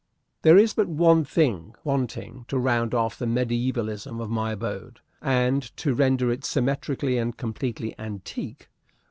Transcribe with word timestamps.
There 0.41 0.57
is 0.57 0.73
but 0.73 0.87
one 0.87 1.23
thing 1.23 1.75
wanting 1.83 2.45
to 2.47 2.57
round 2.57 2.95
off 2.95 3.19
the 3.19 3.27
mediævalism 3.27 4.19
of 4.19 4.31
my 4.31 4.53
abode, 4.53 4.99
and 5.21 5.61
to 5.77 5.93
render 5.93 6.31
it 6.31 6.43
symmetrically 6.43 7.19
and 7.19 7.37
completely 7.37 7.93
antique. 7.99 8.67